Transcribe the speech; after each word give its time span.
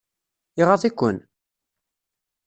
Iɣaḍ-iken? 0.61 1.17